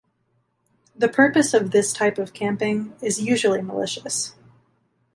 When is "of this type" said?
1.53-2.17